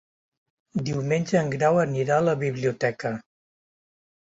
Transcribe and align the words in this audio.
Diumenge 0.87 1.39
en 1.43 1.53
Grau 1.57 1.79
anirà 1.85 2.19
a 2.19 2.27
la 2.31 2.37
biblioteca. 2.49 3.17